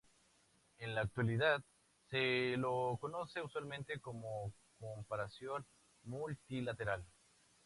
[0.79, 1.61] En la actualidad
[2.09, 5.63] se lo conoce usualmente como comparación
[6.05, 7.05] multilateral.